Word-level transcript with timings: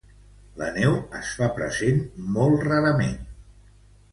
La 0.61 0.69
neu 0.77 0.95
es 1.19 1.33
fa 1.41 1.49
present 1.59 2.01
molt 2.39 2.67
rarament. 2.71 3.17